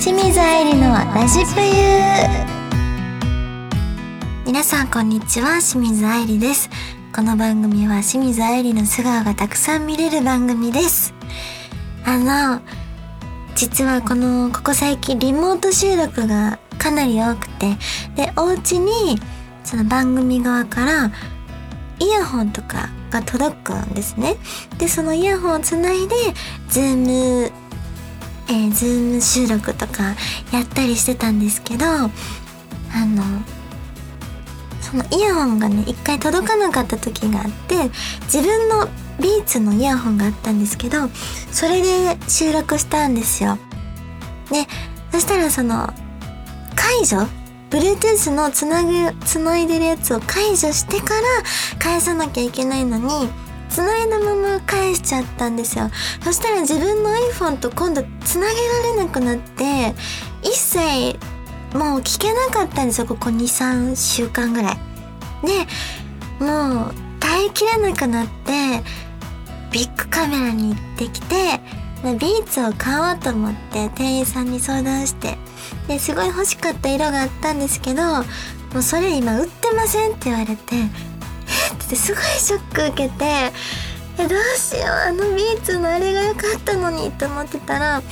[0.00, 1.66] 清水愛理のラジプユ
[4.46, 5.60] 皆さんこんにちは。
[5.60, 6.70] 清水愛理です。
[7.14, 11.12] この番組は清水愛理の素顔がたくさん見れる番組です。
[12.06, 12.62] あの
[13.54, 17.76] 実はこのここ最近リモート収録がかなり多くて
[18.16, 19.20] でお家に
[19.64, 21.12] その番組側から
[21.98, 24.36] イヤホンとかが届くんですね。
[24.78, 26.14] でそのイヤホンをつないで
[26.70, 26.96] ズー
[27.44, 27.52] ム
[28.50, 30.16] えー、ズーム収録とか
[30.52, 32.08] やったりしてたんですけどあ
[33.06, 33.22] の
[34.80, 37.76] そのイヤホンがね一回届かなかった時があって
[38.24, 38.88] 自分の
[39.20, 41.08] Beats のイヤホンがあったんですけど
[41.52, 43.56] それで収録したんですよ。
[44.50, 44.66] で
[45.12, 45.92] そしたらその
[46.74, 47.28] 解除
[47.70, 53.28] ？Bluetooth のつなぐつないでるやつを解除してから返さなきゃいけないのに
[53.70, 55.90] 繋いだまま返しちゃったんですよ。
[56.22, 59.94] そしたら自分の iPhone と今度繋げられなくなって
[60.42, 61.18] 一切
[61.76, 64.76] もう聞けなかったんですよここ23週間ぐらい。
[65.46, 68.82] でもう耐えきれなくなって
[69.70, 71.60] ビッグカメラに行ってきて
[72.02, 75.36] ビーツを買おうと思って店員さんに相談して
[75.86, 78.24] ですごい欲しかった色があったんですけども
[78.78, 80.74] うそれ今売ってませんって言われて
[81.90, 83.24] ってすごいショック受けて
[84.18, 88.02] えどうしようあのビーツのあれが良かったのにって思ってたら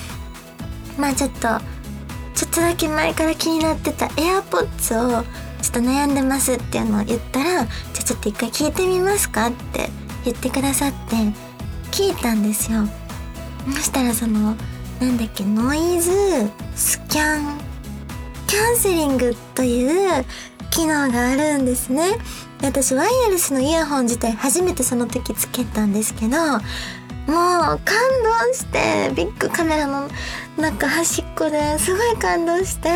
[0.98, 1.41] まあちょっと
[2.35, 5.23] ちょっとだけ前から気になってた AirPods を
[5.62, 7.67] ちょっと悩んでますっていうのを言ったらじゃあ
[8.03, 9.91] ちょっと一回聞いてみますかって
[10.25, 11.17] 言ってくださって
[11.92, 12.85] 聞いたんですよ。
[13.73, 14.57] そしたらその
[15.01, 16.11] なんだっけノイズ
[16.75, 17.59] スキャン
[18.47, 20.25] キャンセリングという
[20.70, 22.19] 機能があるんですね。
[22.62, 26.61] 私ワイヤレスのイヤホン自体初めてその時つけたんですけどもう
[27.28, 27.77] 感
[28.23, 30.09] 動してビッグカメラの
[30.56, 32.89] 中端っこですごい感動して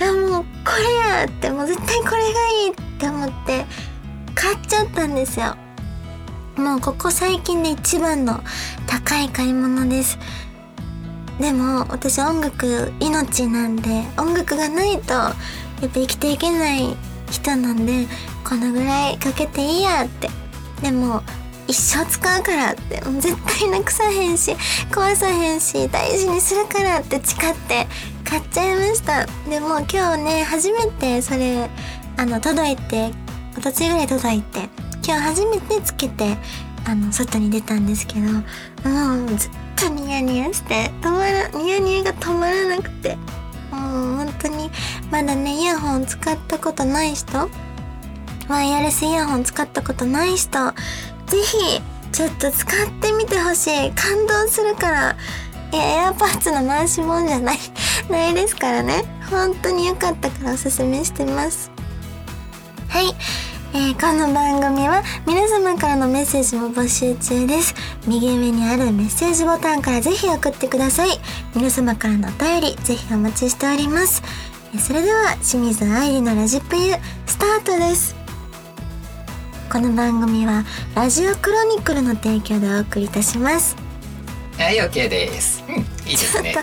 [0.00, 3.64] あもうこれやってもう絶対これがいいって思って
[4.34, 5.56] 買っちゃったんですよ。
[6.56, 8.40] もうここ最近で一番の
[8.86, 10.18] 高い買い物です。
[11.40, 16.96] でも私音楽命なんで音楽がないとやっぱ生きていけない
[17.30, 18.06] 人なんで
[18.44, 20.28] このぐらいかけていいやって。
[20.82, 21.22] でも
[21.66, 23.02] 一生使うからって。
[23.20, 24.52] 絶対なくさへんし
[24.90, 27.86] 壊さへんし大事にするからって誓って
[28.24, 29.26] 買っちゃいました。
[29.48, 31.68] でも今日ね初めてそれ
[32.16, 33.10] あの届いて
[33.56, 34.68] おとついぐらい届いて
[35.04, 36.36] 今日初めてつけて
[36.84, 43.16] あの外に出たんですけどもうずっとニヤニヤして止まらニヤニヤが止まらなくて
[43.70, 44.55] もう本当に
[45.10, 47.48] まだねイヤホン使ったことない人？
[48.48, 50.72] ワイヤレスイヤホン使ったことない人？
[51.26, 53.92] ぜひちょっと使ってみてほしい。
[53.92, 55.16] 感動するから。
[55.72, 57.58] いやエアパーツの回しもんじゃない。
[58.08, 59.04] ないですからね。
[59.30, 61.70] 本当に良かったからおすすめしてます。
[62.88, 63.14] はい、
[63.74, 67.74] えー、この番組は皆様からのメッセージも募集中です。
[68.06, 71.20] 右上にあるメッセージボタンからぜひ送ってください。
[71.54, 74.22] 皆様からのお便りぜひお待ちしております。
[74.78, 76.94] それでは清水愛理のラジプユ
[77.26, 78.14] スタートです。
[79.72, 80.64] この番組は
[80.94, 83.76] ラジオクロニクルの提供でお送りいたします。
[84.58, 85.64] はい OK です。
[85.68, 85.82] うんいい
[86.12, 86.54] ですね。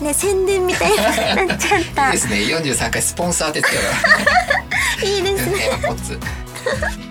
[0.00, 2.06] ね宣伝みたいになっちゃった。
[2.10, 2.36] いいですね。
[2.36, 3.72] 43回スポンサーですか
[5.02, 5.56] ら いいですね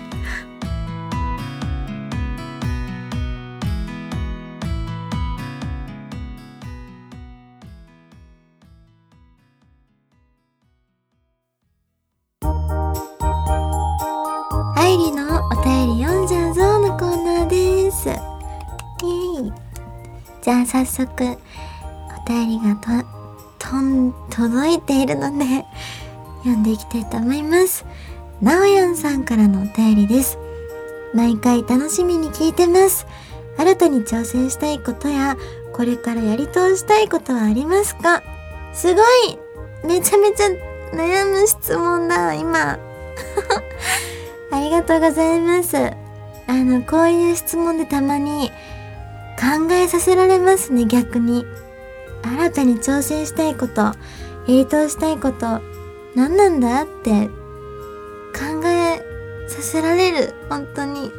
[20.50, 25.64] じゃあ早速お便りがと、とん、届いているので
[26.38, 27.86] 読んでいきたいと思います。
[28.42, 30.38] なおやんさんからのお便りです。
[31.14, 33.06] 毎回楽しみに聞いてます。
[33.58, 35.36] 新たに挑戦したいことや、
[35.72, 38.20] これからやり通したいことはありますか？
[38.74, 39.38] すごい
[39.84, 40.48] めちゃめちゃ
[40.92, 42.76] 悩む質問だ、今。
[44.50, 45.76] ありがとうございます。
[45.76, 45.92] あ
[46.48, 48.50] の、こういう質問でたまに
[49.40, 51.46] 考えさせられますね、逆に。
[52.22, 53.94] 新たに挑戦したいこと、や
[54.46, 55.60] り通したいこと、
[56.14, 57.28] 何なんだって
[58.34, 59.00] 考え
[59.48, 61.10] させられる、本当に。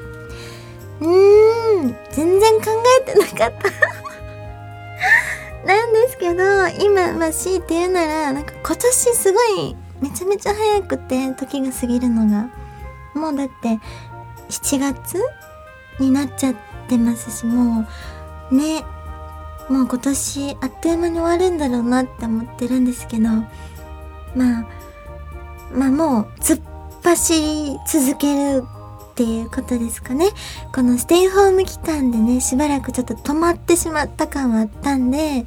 [1.01, 2.67] うーん、全然考
[3.01, 3.71] えてなかった
[5.65, 12.49] なんですけど、今、まあ、強いて言うなら、なんか今年すごい、めちゃめちゃ早くて、時が過ぎるのが。
[13.13, 13.79] もうだって、
[14.49, 15.19] 7月
[15.99, 16.55] になっちゃっ
[16.87, 17.87] てますし、もう、
[18.51, 18.83] ね
[19.69, 24.67] もう今年あっという間に終わるんだろうなって思ってるんですけど、まあ、
[25.73, 26.71] まあもう突っ
[27.03, 28.63] 走り続ける
[29.11, 30.27] っていうことですかね。
[30.73, 35.45] このステイホーム期間でね、しばらくちょっと止まってしまった感はあったんで、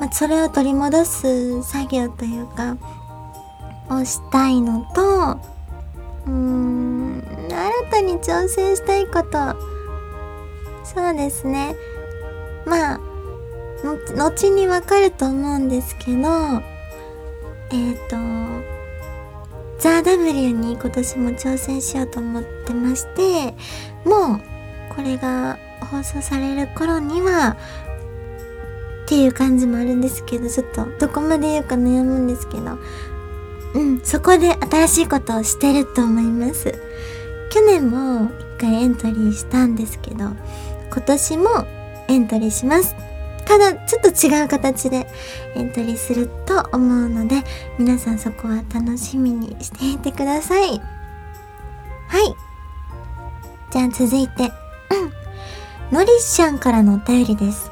[0.00, 2.76] まあ、それを取り戻す作業というか、
[3.90, 5.40] をしたいのと、
[6.26, 9.56] うーん、新たに挑戦したいこと、
[10.84, 11.74] そうですね。
[12.66, 13.00] まあ、
[14.16, 16.18] 後にわかると思うんですけど、
[17.72, 18.16] えっ、ー、と、
[19.78, 23.54] ザ・ W に今年も挑戦しようと思ってまして、
[24.08, 24.40] もう
[24.94, 25.58] これが
[25.90, 27.56] 放送される頃には、
[29.04, 32.78] っていう感じもあるんですけど、ちょっとどこまで言うか悩むんですけど、
[33.74, 36.72] うん、そこで新しいことをしてると思います。
[37.50, 40.26] 去年も一回エントリーしたんですけど、
[40.90, 41.66] 今年も
[42.08, 42.94] エントリーします。
[43.44, 45.06] ただ、ちょっと違う形で
[45.54, 47.42] エントリーすると思うので、
[47.78, 50.70] 皆さんそこは楽しみにしていてください。
[50.70, 50.76] は
[52.20, 52.34] い。
[53.70, 54.52] じゃあ続いて、
[55.90, 55.96] うん。
[55.96, 57.70] のりっしゃんからのお便りです。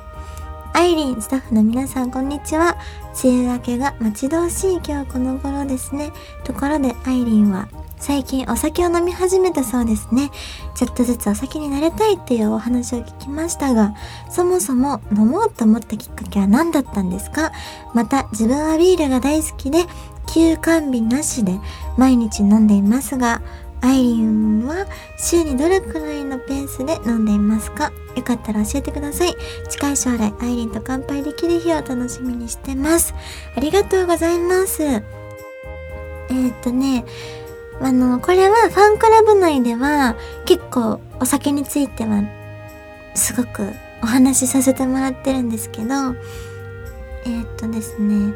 [0.73, 2.77] アイリン、スタッフの皆さん、こんにちは。
[3.23, 6.13] 梅雨明けが待ち遠しい今日この頃ですね。
[6.45, 7.69] ところで、アイリンは
[8.01, 10.31] 最近お酒を飲み始めたそうですね。
[10.75, 13.95] ちょっとずつお酒になれたいっていうお話を聞きましたが、
[14.31, 17.53] そもそも飲もうと思ったきっかけは何だったんですか？
[17.95, 19.85] また自分はビールが大好きで、
[20.33, 21.59] 休館日なしで
[21.99, 23.43] 毎日飲んでいますが、
[23.83, 24.87] アイリンは
[25.19, 27.93] 週にどれくらいのペースで飲んでいますか？
[28.17, 29.35] よかったら教えてください。
[29.69, 33.15] 近い将来、アイリンと乾杯できる日を楽しみにしてます。
[33.57, 34.83] ありがとうございます。
[34.83, 37.05] えー、っとね、
[37.81, 42.23] あの、これはファンクラブ内では結構お酒については
[43.15, 43.73] すごく
[44.03, 45.87] お話しさせてもらってるんですけど、
[47.25, 48.35] えー、っとですね、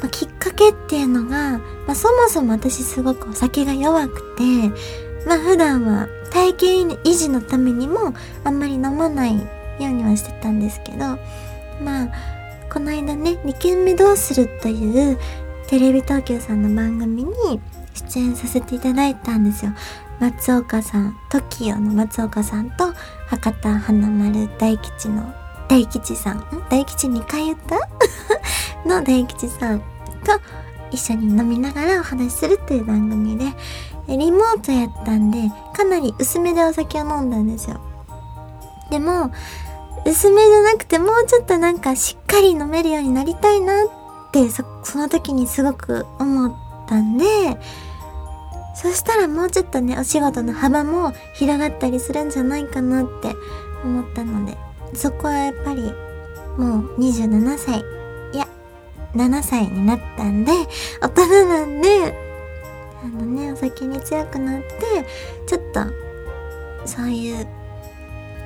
[0.00, 4.68] まあ、きっかけっていうのが、まあ、そもそも私すごくお酒が弱くて、
[5.26, 6.64] まあ普段は体型
[7.04, 8.14] 維持のためにも
[8.44, 9.44] あんまり飲まないよ
[9.80, 10.98] うにはしてたんですけど、
[11.82, 12.08] まあ、
[12.72, 15.18] この間ね、2軒目どうするという
[15.68, 17.60] テレビ東京さんの番組に
[17.94, 19.72] 出演させていただいたんですよ。
[20.20, 22.92] 松岡さん、TOKIO の松岡さんと、
[23.28, 25.32] 博多華丸大吉の
[25.68, 26.42] 大吉さん、ん？
[26.70, 27.78] 大吉2回言った？
[28.88, 29.84] の大吉さんと
[30.90, 33.46] 一緒に飲みながらお話しするっていう番組で、
[34.08, 37.80] リモートやったんで、かなり薄めでお酒を飲んだんですよ。
[38.90, 39.32] でも、
[40.06, 46.52] 薄めじゃなくてもうちょっとなんかしっかり飲めるようになりたいなってそ、その時にすごく思っ
[46.86, 47.24] たんで、
[48.74, 53.34] そしたらもうちょっとね、お仕事の幅も広がったりするんじゃないかなって
[53.84, 54.56] 思ったので、
[54.94, 55.82] そこはやっぱり
[56.58, 57.80] もう27歳、
[58.32, 58.48] いや、
[59.14, 60.52] 7歳になったんで、
[61.00, 62.14] 大人なんで、
[63.02, 64.66] あのね、お酒に強くなって、
[65.46, 65.80] ちょっと、
[66.86, 67.46] そういう、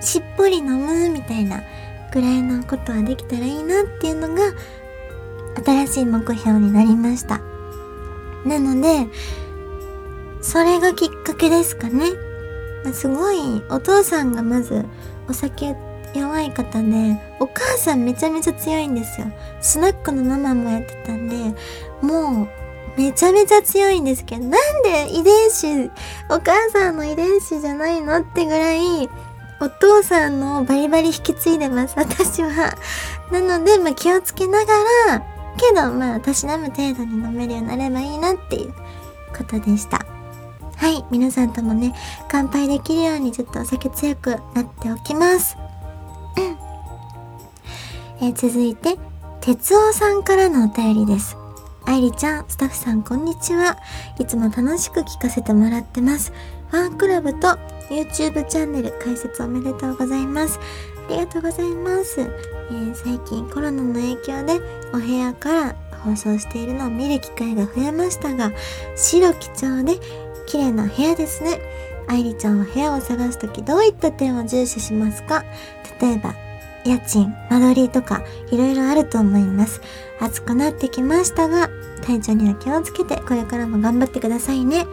[0.00, 1.62] しっぽり飲むみたいな
[2.12, 4.42] ぐらいのことはできたらいいなっていうのが、
[5.64, 7.47] 新しい目標になりました。
[8.44, 9.08] なので、
[10.40, 12.12] それがきっかけですかね。
[12.92, 14.84] すごい、お父さんがまず
[15.28, 15.76] お酒
[16.14, 19.26] 弱い方で、お母さんめちゃめちゃ強いんですよ。
[19.60, 21.36] スナックのママもやってたんで、
[22.00, 22.48] もう、
[23.00, 25.90] めちゃめちゃ強いんですけど、なんで遺伝子、
[26.30, 29.08] お母さんの遺伝子じゃないのってぐらい、
[29.60, 32.76] お父さんのバリバリ引き継いでます、私は。
[33.30, 34.72] なので、まあ、気をつけなが
[35.08, 38.74] ら、けど、まあ、たしなむ程度に飲めるようになればいいなっていう
[39.36, 40.04] ことでした。
[40.76, 41.94] はい、皆さんともね、
[42.28, 45.56] 乾杯できるようにちょっとお酒強くなっておきます。
[48.20, 48.98] え、続いて、
[49.40, 51.36] 哲夫さんからのお便りです。
[51.84, 53.76] 愛理ちゃん、スタッフさんこんにちは。
[54.18, 56.32] いつも楽しく聞かせてもらってます。
[56.68, 57.56] ファンクラブと
[57.90, 60.58] YouTube チャンネル開設おめでとうございます。
[61.08, 62.57] ありがとうございます。
[62.70, 64.60] えー、最近コロナの影響で
[64.92, 68.52] お部屋から放送しているのを見る機会が増えましたが、
[68.96, 69.98] 白基調で
[70.46, 71.60] 綺麗な部屋ですね。
[72.06, 75.44] 愛理ちゃんは部屋を探すときどういった点を重視しますか？
[76.00, 76.34] 例えば、
[76.84, 79.80] 家賃、間取りとか、いろいろあると思います。
[80.20, 81.68] 暑くなってきましたが、
[82.02, 84.86] 体調には気をつけて、これからも頑張ってくださいね。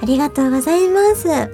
[0.00, 1.28] ありがとうございます。
[1.28, 1.50] え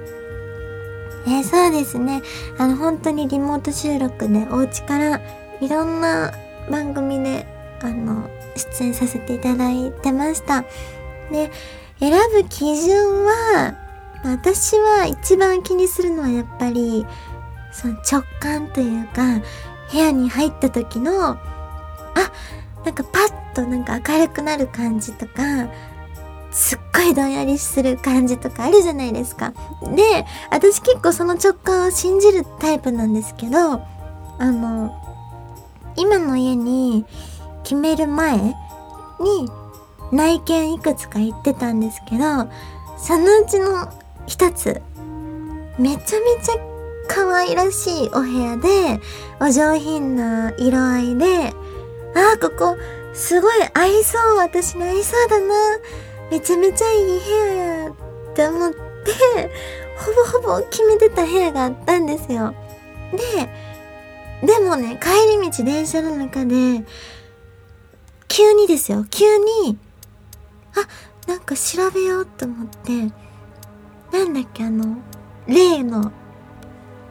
[1.27, 2.23] ー、そうですね。
[2.59, 5.21] あの、本当にリモート収録でお家から
[5.61, 6.33] いろんな
[6.71, 7.47] 番組で、
[7.83, 10.65] あの、出演させていただいてました。
[11.31, 11.51] で、
[11.99, 13.75] 選ぶ基準は、
[14.25, 17.07] 私は一番気にするのはやっぱり、
[17.73, 19.41] その直感というか、
[19.93, 21.39] 部屋に入った時の、あ、
[22.85, 25.69] なんかパッとなんか明るくなる感じとか、
[26.51, 29.53] すっごいどんやりする感じとかあるじゃないですか。
[29.95, 33.83] で、私結構その直感を信じるタイプなんですけど、
[34.39, 35.00] あの、
[35.97, 37.05] 今の家に
[37.63, 38.55] 決める前に
[40.13, 42.25] 内見いくつか行ってたんですけど、
[42.99, 43.89] そのうちの
[44.27, 44.83] 一つ、
[45.79, 46.53] めちゃめちゃ
[47.09, 49.01] 可愛らしいお部屋で、
[49.41, 51.55] お上品な色合いで、
[52.15, 52.77] ああ、ここ、
[53.15, 55.47] すごい合いそう、私に合いそうだな、
[56.31, 57.93] めちゃめちゃいい部屋や、っ
[58.35, 58.79] て思って、
[59.99, 62.55] ほぼほぼ決めてた部屋があったんですよ。
[63.13, 63.49] で、
[64.43, 66.85] でもね、帰り道電車の中で、
[68.29, 69.79] 急にですよ、急に、
[70.75, 73.13] あ、なんか調べようと思って、
[74.17, 74.97] なんだっけ、あの、
[75.47, 76.13] 例の、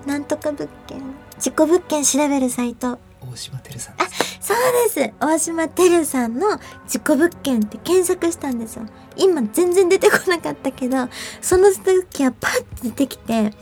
[0.06, 1.02] なんとか物件、
[1.36, 3.00] 自己物件調べるサイト。
[3.22, 4.08] 大島てるさんあ、
[4.40, 4.58] そう
[4.96, 5.14] です。
[5.20, 8.86] 大島てるさんの自己物件って検索したんですよ。
[9.18, 11.10] 今全然出てこなかったけど、
[11.42, 13.54] その時はパッて出てきて、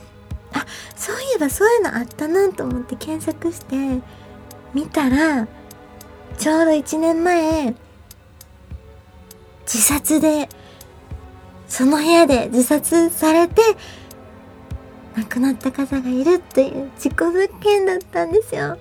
[0.52, 4.00] あ、そういえばそういうのあったなと思って検索して、
[4.74, 5.46] 見たら、
[6.38, 7.74] ちょうど1年前、
[9.62, 10.48] 自殺で、
[11.68, 13.62] その部屋で自殺されて、
[15.16, 18.78] 亡くなった方がいるっていう自己物件だったんですよ。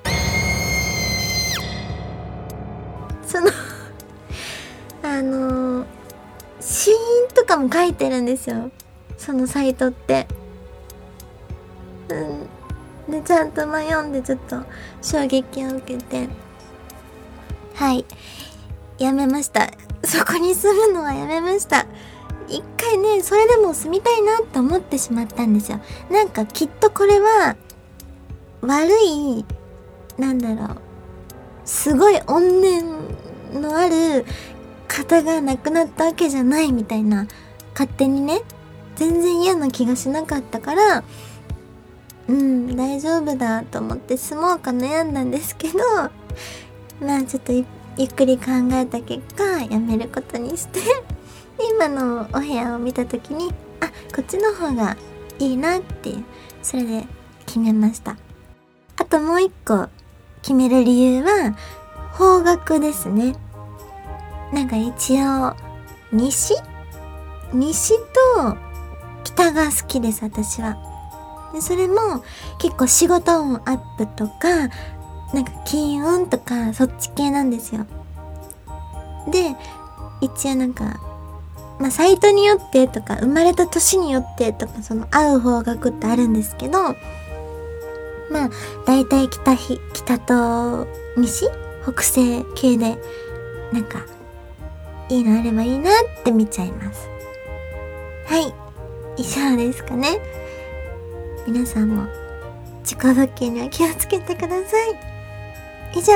[3.26, 3.50] その
[5.04, 5.86] あの
[6.60, 6.98] 死因
[7.34, 8.72] とかも書いてるんですよ。
[9.18, 10.28] そのサイトって。
[12.10, 13.12] うん。
[13.12, 14.64] で、ちゃんと読んでちょっと
[15.02, 16.28] 衝撃を受けて。
[17.74, 18.06] はい。
[18.98, 19.70] やめました。
[20.04, 21.86] そこに住むのはやめました。
[22.48, 25.80] 一回ね、それでも住みたいなって思ってしまったんですよ。
[26.10, 27.56] なんかきっとこれは、
[28.62, 29.46] 悪い、
[30.18, 30.78] なんだろう、
[31.66, 34.26] すごい怨念のある
[34.88, 37.28] 方が亡くなったわけじゃないみたいな、
[37.74, 38.42] 勝手にね、
[38.96, 41.04] 全然嫌な気がしなかったから、
[42.28, 45.80] うん、大丈夫だと思って住もうか悩んだんですけど、
[47.06, 47.66] まあちょっとゆ
[48.04, 50.80] っくり考えた結果、やめることにして
[51.76, 54.98] 今のお部屋を見た時に、あ、こっちの方が
[55.40, 56.26] いいなっていう、
[56.62, 57.08] それで
[57.46, 58.18] 決めました。
[58.98, 59.88] あともう一個
[60.42, 61.56] 決める理由は、
[62.14, 63.36] 方角ですね。
[64.52, 65.56] なんか一応、
[66.12, 66.56] 西？
[67.54, 67.94] 西
[68.36, 68.58] と
[69.24, 70.87] 北が好きです、私は。
[71.58, 72.24] でそれも
[72.60, 74.68] 結構仕事運アップとか、
[75.34, 77.86] なんか金運とかそっち系なんですよ。
[79.32, 79.56] で、
[80.22, 81.00] 一応なんか、
[81.80, 86.80] まあサイトによってとか、生まれた年によってとか、その合う方角ってあるんですけど、
[88.30, 88.50] まあ、
[88.86, 90.88] 大体北ひ、北と
[91.18, 91.50] 西
[91.84, 92.98] 北西系で、
[93.72, 94.06] なんか、
[95.10, 97.08] いいのあればいいなって見ちゃいます。
[98.28, 98.54] はい。
[99.18, 100.20] 以上ですかね。
[101.48, 102.06] 皆さんも、
[102.82, 105.98] 自己物件には気をつけてください。
[105.98, 106.14] 以上、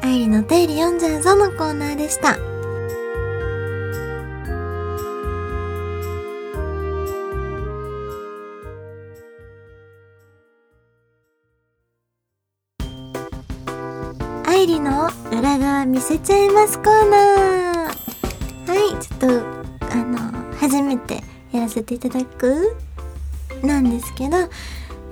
[0.00, 2.38] 愛理の手入り読んじゃうぞのコーナーでした。
[14.50, 17.94] 愛理の裏側見せちゃいますコーナー。
[18.66, 19.26] はい、ちょっと、
[19.92, 20.18] あの、
[20.56, 22.74] 初めてやらせていただく
[23.64, 24.36] なんですけど、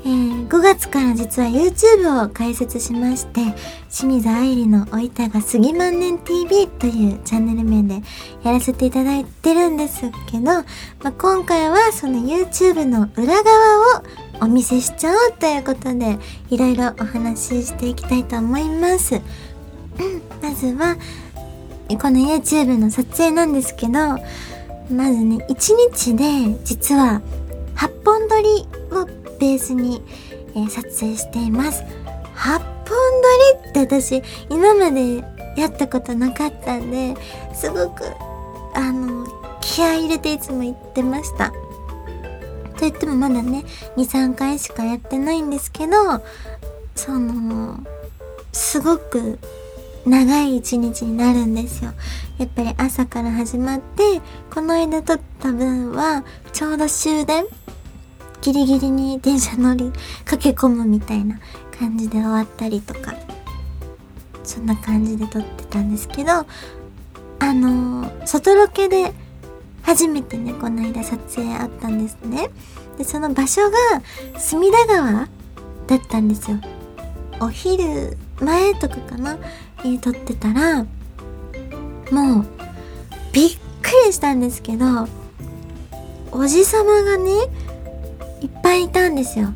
[0.05, 3.41] えー、5月から実は YouTube を開設しまして、
[3.89, 8.05] 清水愛理のおいたが杉万年 TV というチャンネル名で
[8.43, 10.65] やらせていただいてるんですけど、ま
[11.05, 14.03] あ、今回はその YouTube の裏側を
[14.41, 16.19] お見せしちゃおうということで、
[16.51, 19.21] いろいろお話ししていきたいと思います。
[20.43, 20.97] まずは、
[21.91, 23.93] この YouTube の撮影なんですけど、
[24.91, 27.23] まずね、1日で実は
[27.77, 29.07] 8本撮りを
[29.39, 30.03] ベースに、
[30.55, 31.83] えー、撮影しています。
[32.35, 32.93] 8本撮
[33.65, 35.25] りって私今まで
[35.57, 37.15] やったことなかったんで、
[37.55, 38.05] すごく、
[38.75, 39.27] あの、
[39.61, 41.51] 気合入れていつも言ってました。
[41.51, 41.57] と
[42.81, 43.65] 言ってもまだね、
[43.97, 45.93] 2、3回しかやってないんですけど、
[46.95, 47.79] その、
[48.53, 49.39] すごく
[50.05, 51.93] 長い一日になるんですよ。
[52.39, 54.21] やっぱり朝から始まって、
[54.53, 57.45] この間撮った分は、ちょうど終電
[58.43, 59.93] ギリギリに電車乗り、
[60.25, 61.41] 駆け込むみたいな
[61.79, 63.15] 感じで終わったりとか、
[64.45, 66.45] そんな感じで撮ってたんですけど、あ
[67.41, 69.13] のー、外ロケで
[69.83, 72.51] 初めてね、この間撮影あったんですね。
[72.99, 73.79] で、その場所が
[74.39, 75.29] 隅田川
[75.87, 76.59] だったんですよ。
[77.41, 79.39] お昼前とかかな、
[79.79, 80.85] えー、撮ってたら
[82.13, 82.47] もう
[83.33, 85.09] びっくりしたんですけど
[86.31, 87.33] おじさまがね
[88.43, 89.53] いっぱいいたんですよ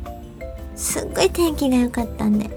[0.75, 2.49] すっごい天気が良かったんで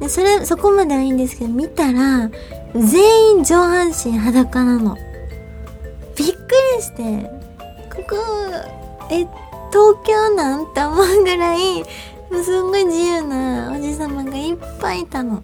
[0.00, 2.30] でそれそこまではいいんですけど見たら
[2.74, 4.96] 全員上半身裸なの
[6.16, 7.30] びっくりして
[7.94, 8.16] ここ
[9.10, 9.26] え
[9.70, 11.84] 東京なんて思うぐらい
[12.42, 15.42] すんごい自由なおじさまがいっぱいいたの。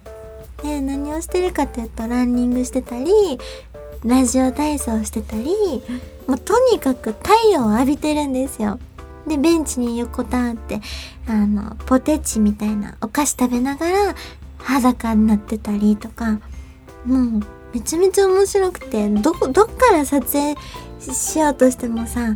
[0.61, 3.11] で何をしてるかっていうとランニングしてたり
[4.03, 5.45] ラジオ体操してたり
[6.27, 8.79] もうとにかく太陽を浴びてるんですよ。
[9.27, 10.81] でベンチに横たわって
[11.27, 14.15] あのポテチみたいなお菓子食べながら
[14.59, 16.39] 裸になってたりとか
[17.05, 17.41] もう
[17.73, 20.55] めちゃめちゃ面白くてどどっから撮影
[20.99, 22.35] しようとしてもさ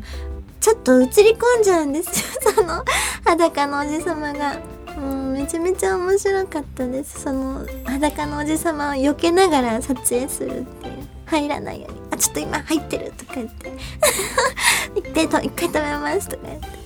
[0.59, 2.51] ちょっと映り込んじゃうんですよ。
[2.57, 2.83] その
[3.23, 4.59] 裸のおじさまが。
[4.97, 7.21] もうめちゃめちゃ面白かったです。
[7.21, 11.19] その裸のおじさまを避けながら撮影するっていう。
[11.29, 13.71] 入らないように「あちょっと今入ってる」とか言って
[14.97, 16.67] 「一回と一回止めます」とか言って「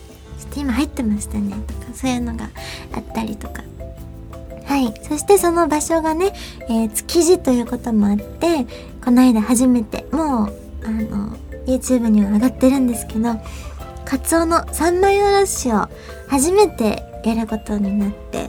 [0.54, 2.50] っと今入ってましたね」とかそういうのが
[2.96, 3.64] あったりとか。
[4.66, 4.94] はい。
[5.08, 6.34] そしてその場所がね、
[6.70, 8.66] えー、築地ということもあって
[9.04, 10.54] この間初めてもう
[10.86, 11.36] あの
[11.68, 13.36] YouTube には上がってるんですけど
[14.06, 15.90] カツオの三枚おろしを
[16.28, 18.48] 初めてやることになって。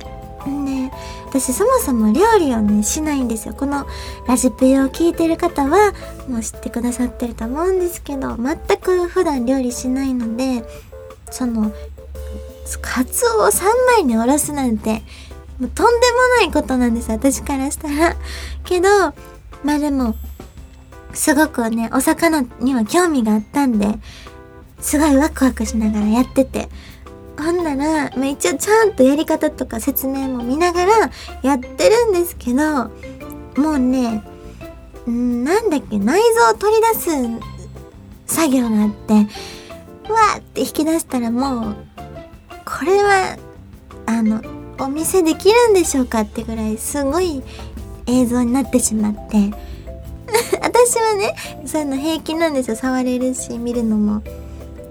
[0.48, 0.92] ね
[1.26, 3.54] 私そもそも料理をねしないんですよ。
[3.54, 3.86] この
[4.28, 5.92] ラジプヨを聞いてる方は
[6.28, 10.64] もう知ってくださってると思うんですけど全く普段料理しないので
[11.30, 11.72] その
[12.80, 13.64] カツオを3
[13.96, 15.02] 枚におろすなんて
[15.58, 18.16] もうとんでもないことなんです私からしたら。
[18.64, 18.88] けど
[19.62, 20.14] まあでも
[21.14, 23.86] すごくね、お魚には興味があったんで、
[24.80, 26.68] すごいワクワクしながらやってて、
[27.38, 30.92] ほんなら、まあ、一応ちゃんとやり方とか説明も見ながら
[31.42, 32.90] やってるんですけど、
[33.56, 34.22] もうね、
[35.08, 37.00] んなんだっけ、内臓を取り出
[38.26, 41.76] す作業があって、わーって引き出したらもう、
[42.84, 43.38] これは、
[44.04, 44.42] あの、
[44.78, 47.42] お見せできるんでしょうかってぐらいすごい
[48.06, 49.54] 映像になってしまって、
[50.60, 52.76] 私はねそういうの平気なんですよ。
[52.76, 54.22] 触れるし見るのも。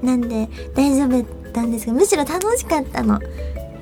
[0.02, 3.20] なんで大丈夫だったんですけどむしろ楽しかったの。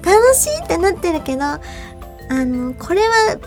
[0.04, 1.60] 楽しいってなってるけどあ
[2.32, 3.38] のこれは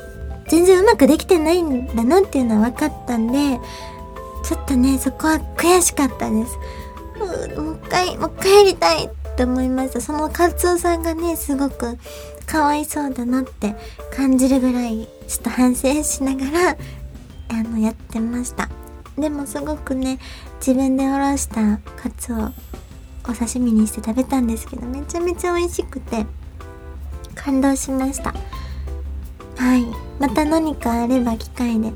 [0.49, 3.61] 全然うまくできてないんだなっていうのは分かったんで
[4.45, 6.57] ちょっとねそこは悔しかったです。
[7.59, 9.05] もう一回もう一回やりたい。
[9.05, 10.01] って思いました。
[10.01, 11.99] そのカツオさんがねすごく
[12.47, 13.75] かわいそうだなって
[14.15, 16.77] 感じるぐらいちょっと反省しながら
[17.49, 18.69] あのやってました。
[19.19, 20.19] でもすごくね
[20.59, 22.53] 自分でおろしたカツを
[23.29, 26.27] お刺身にして食べたんですけどめちゃめちゃ美味しくて
[27.35, 28.35] 感動しました。
[29.57, 29.85] はい。
[30.19, 31.93] また何かあれば機会で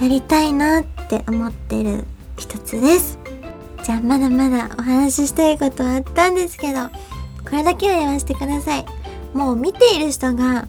[0.00, 2.04] やりたいなって思ってる
[2.36, 3.18] 一つです。
[3.90, 6.88] ゃあまだまだお話ししたいことはあったんですけど
[7.48, 8.84] これだけは言わせてください。
[9.34, 10.68] もう見ている人が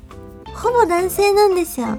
[0.53, 1.97] ほぼ男性なんですよ。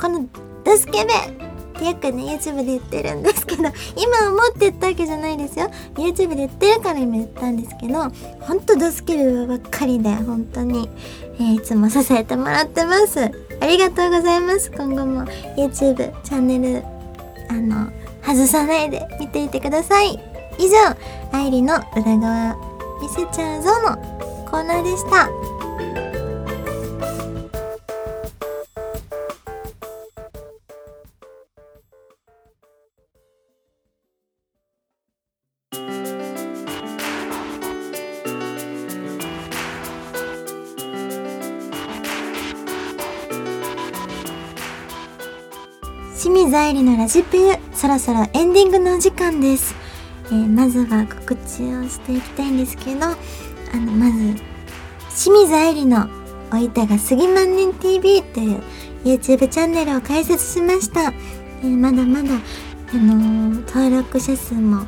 [0.00, 0.26] この
[0.64, 5.70] ドスケベってよくね YouTube で言ってるんですけど今思って言ったわけじゃないですよ。
[5.94, 10.88] YouTube で言ってるから今言ったんですけどほんとドスケルばっかりで本当に、
[11.36, 13.30] えー、いつも支えてもらってます。
[13.60, 14.70] ありがとうございます。
[14.70, 15.22] 今後も
[15.56, 16.84] YouTube チャンネル
[17.50, 17.90] あの
[18.22, 20.33] 外さないで見ていてください。
[20.58, 20.96] 以上
[21.32, 22.56] 愛理の裏側
[23.00, 23.96] 見せちゃうぞの
[24.50, 25.28] コーナーでした。
[46.16, 49.74] 清水愛理のラジプユそろそろエンディングのお時間です、
[50.26, 53.16] えー、まずは告知をしていきたいんですけどあ
[53.76, 54.34] のまず
[55.10, 56.08] 清水愛理の
[56.52, 58.62] おいたが杉万年 TV という
[59.04, 61.12] YouTube チャンネルを開設しました、
[61.62, 62.34] えー、まだまだ
[62.92, 64.86] あのー、登録者数も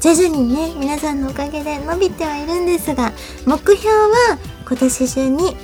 [0.00, 3.12] 徐々にね皆さんのおかげで伸びてはいるんですが
[3.46, 5.56] 目標は今年中に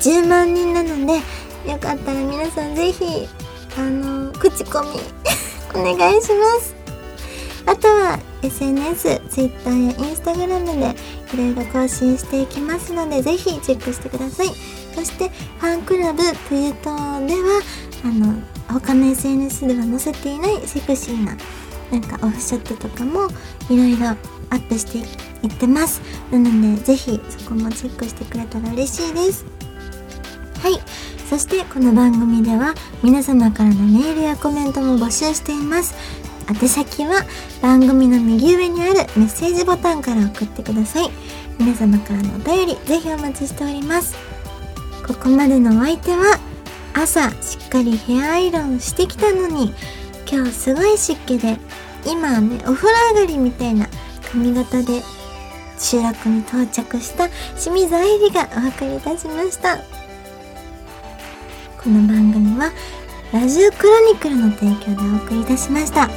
[0.00, 1.14] 10万人なので
[1.70, 3.28] よかったら皆さんぜひ
[3.78, 4.88] あの口コミ
[5.74, 6.83] お願いします。
[7.66, 10.96] あとは SNS、Twitter や Instagram で
[11.34, 14.48] いろいろ更新していきますのでぜひチェックしてください。
[14.94, 17.62] そしてファンクラブプユトでは
[18.04, 18.34] あの
[18.68, 21.36] 他の SNS では載せていないセクシーな
[21.90, 23.28] なんかオフショットとかも
[23.70, 26.00] いろいろアップしていってます。
[26.30, 29.44] なのでぜひそこもチェックしてくれたら嬉しいです。
[30.60, 30.80] はい。
[31.28, 35.94] そしてこの番組では皆様からのメールやコメントも募集しています。
[36.48, 37.24] 宛先は
[37.62, 41.10] 番組の右上にあるメッセージボタンから送ってください。
[41.58, 44.14] 皆様からのお便りぜひお待ちしております。
[45.06, 46.38] ここまでのお相手は
[46.94, 49.74] 朝しっかりヘアアイロンしてきたのに
[50.30, 51.58] 今日すごい湿気で
[52.06, 53.86] 今はねお風呂上がりみたいな
[54.30, 55.02] 髪型で
[55.78, 57.28] 収録に到着した
[57.58, 59.78] 清水愛理がお送りいたしました。
[61.82, 62.72] この番組は
[63.32, 66.08] ラジオクロニクルの提供でお送りいたしました。